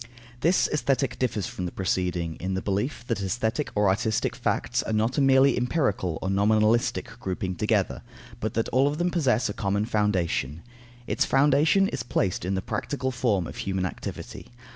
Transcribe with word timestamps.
This 0.39 0.67
Aesthetic 0.73 1.19
differs 1.19 1.45
from 1.45 1.67
the 1.67 1.71
preceding, 1.71 2.33
in 2.37 2.55
the 2.55 2.61
belief 2.63 3.05
that 3.05 3.21
aesthetic 3.21 3.69
or 3.75 3.87
artistic 3.87 4.35
facts 4.35 4.81
are 4.81 4.93
not 4.93 5.19
a 5.19 5.21
merely 5.21 5.55
empirical 5.55 6.17
or 6.23 6.29
nominalistic 6.31 7.07
grouping 7.19 7.53
together, 7.53 8.01
but 8.39 8.55
that 8.55 8.67
all 8.69 8.87
of 8.87 8.97
them 8.97 9.11
possess 9.11 9.47
a 9.47 9.53
common 9.53 9.85
foundation. 9.85 10.63
Its 11.05 11.23
foundation 11.23 11.87
is 11.89 12.01
placed 12.01 12.45
in 12.45 12.55
the 12.55 12.63
practical 12.63 13.11
form 13.11 13.45
of 13.45 13.57
human 13.57 13.85
activity. 13.85 14.47